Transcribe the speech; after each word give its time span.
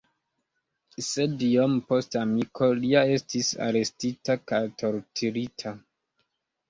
Sed 1.07 1.43
iom 1.47 1.75
poste 1.91 2.19
amiko 2.23 2.71
lia 2.79 3.03
estis 3.17 3.53
arestita 3.67 4.39
kaj 4.53 4.63
torturita. 4.85 5.75